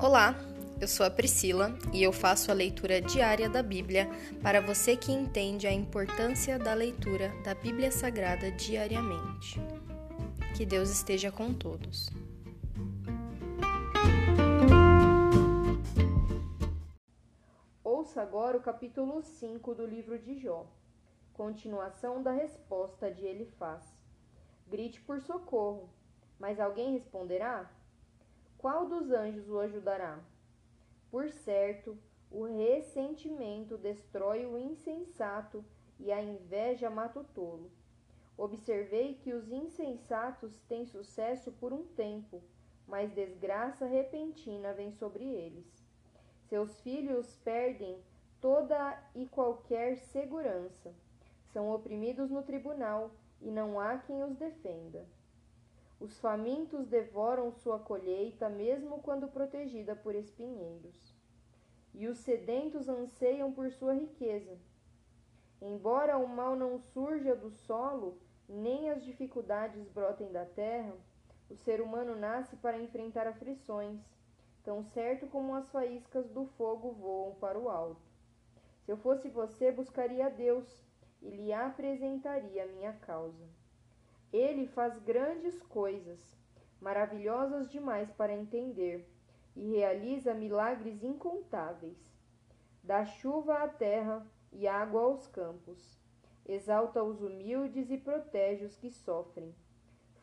[0.00, 0.36] Olá,
[0.80, 4.08] eu sou a Priscila e eu faço a leitura diária da Bíblia
[4.40, 9.60] para você que entende a importância da leitura da Bíblia Sagrada diariamente.
[10.56, 12.08] Que Deus esteja com todos.
[17.82, 20.64] Ouça agora o capítulo 5 do livro de Jó,
[21.32, 23.82] continuação da resposta de Elifaz.
[24.68, 25.90] Grite por socorro,
[26.38, 27.68] mas alguém responderá?
[28.58, 30.18] Qual dos anjos o ajudará?
[31.12, 31.96] Por certo,
[32.28, 35.64] o ressentimento destrói o insensato
[35.98, 37.70] e a inveja mata o tolo.
[38.36, 42.42] Observei que os insensatos têm sucesso por um tempo,
[42.86, 45.66] mas desgraça repentina vem sobre eles.
[46.48, 48.02] Seus filhos perdem
[48.40, 50.92] toda e qualquer segurança.
[51.52, 55.06] São oprimidos no tribunal e não há quem os defenda.
[56.00, 61.16] Os famintos devoram sua colheita, mesmo quando protegida por espinheiros.
[61.92, 64.56] E os sedentos anseiam por sua riqueza.
[65.60, 68.16] Embora o mal não surja do solo,
[68.48, 70.94] nem as dificuldades brotem da terra,
[71.50, 74.00] o ser humano nasce para enfrentar aflições,
[74.62, 78.06] tão certo como as faíscas do fogo voam para o alto.
[78.84, 80.64] Se eu fosse você, buscaria a Deus
[81.20, 83.48] e lhe apresentaria a minha causa.
[84.32, 86.36] Ele faz grandes coisas,
[86.80, 89.08] maravilhosas demais para entender,
[89.56, 91.98] e realiza milagres incontáveis.
[92.82, 95.98] Dá chuva à terra e água aos campos.
[96.46, 99.54] Exalta os humildes e protege os que sofrem.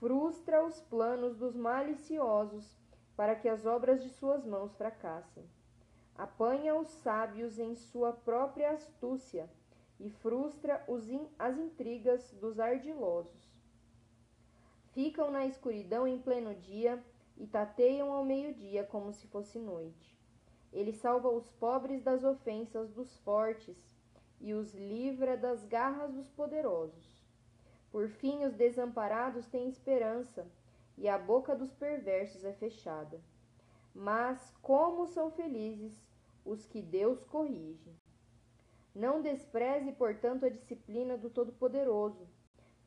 [0.00, 2.78] Frustra os planos dos maliciosos
[3.16, 5.44] para que as obras de suas mãos fracassem.
[6.14, 9.50] Apanha os sábios em sua própria astúcia
[10.00, 13.57] e frustra in as intrigas dos ardilosos.
[14.98, 17.00] Ficam na escuridão em pleno dia
[17.36, 20.18] e tateiam ao meio-dia como se fosse noite.
[20.72, 23.76] Ele salva os pobres das ofensas dos fortes
[24.40, 27.24] e os livra das garras dos poderosos.
[27.92, 30.44] Por fim, os desamparados têm esperança
[30.96, 33.20] e a boca dos perversos é fechada.
[33.94, 36.04] Mas como são felizes
[36.44, 37.94] os que Deus corrige.
[38.92, 42.26] Não despreze, portanto, a disciplina do Todo-Poderoso,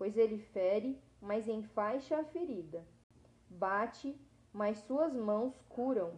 [0.02, 2.84] pois ele fere mas enfaixa a ferida.
[3.48, 4.20] Bate,
[4.52, 6.14] mas suas mãos curam.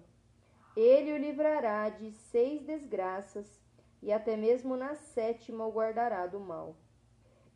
[0.74, 3.62] Ele o livrará de seis desgraças,
[4.02, 6.78] e até mesmo na sétima o guardará do mal.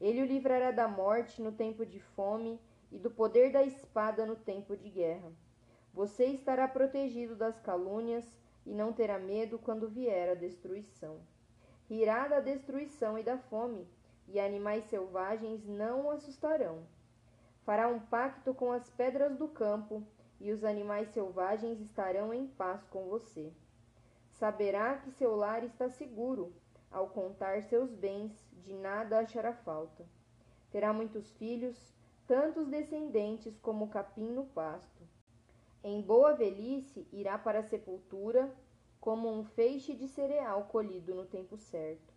[0.02, 2.60] Ele o livrará da morte no tempo de fome
[2.92, 5.32] e do poder da espada no tempo de guerra.
[5.94, 8.26] Você estará protegido das calúnias
[8.66, 11.22] e não terá medo quando vier a destruição.
[11.90, 13.88] Rirá da destruição e da fome,
[14.28, 16.86] e animais selvagens não o assustarão.
[17.64, 20.04] Fará um pacto com as pedras do campo,
[20.40, 23.52] e os animais selvagens estarão em paz com você.
[24.32, 26.54] Saberá que seu lar está seguro,
[26.92, 28.32] ao contar seus bens,
[28.64, 30.06] de nada achará falta.
[30.70, 31.94] Terá muitos filhos,
[32.28, 35.04] tantos descendentes como o capim no pasto.
[35.84, 38.54] Em boa velhice irá para a sepultura,
[39.00, 42.17] como um feixe de cereal colhido no tempo certo.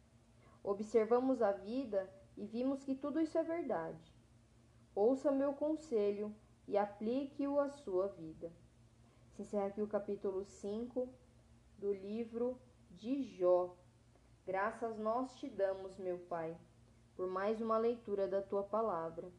[0.63, 4.15] Observamos a vida e vimos que tudo isso é verdade.
[4.95, 6.35] Ouça meu conselho
[6.67, 8.53] e aplique-o à sua vida.
[9.33, 11.09] Se encerra aqui o capítulo 5
[11.79, 12.61] do livro
[12.91, 13.77] de Jó.
[14.47, 16.57] Graças nós te damos, meu Pai,
[17.17, 19.31] por mais uma leitura da tua palavra.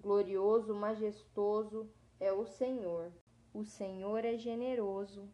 [0.00, 3.12] Glorioso, majestoso é o Senhor.
[3.52, 5.28] O Senhor é generoso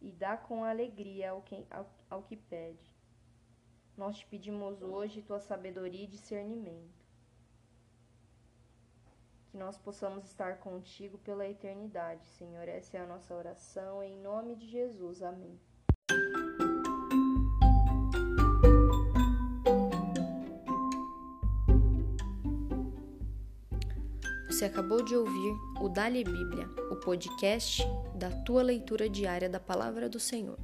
[0.00, 2.95] e dá com alegria ao que, ao, ao que pede.
[3.96, 7.06] Nós te pedimos hoje tua sabedoria e discernimento
[9.50, 12.68] que nós possamos estar contigo pela eternidade, Senhor.
[12.68, 15.22] Essa é a nossa oração, em nome de Jesus.
[15.22, 15.58] Amém.
[24.46, 27.82] Você acabou de ouvir o Dali Bíblia, o podcast
[28.14, 30.58] da tua leitura diária da palavra do Senhor.